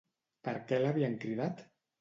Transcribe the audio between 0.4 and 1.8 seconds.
Per què l'havien cridat?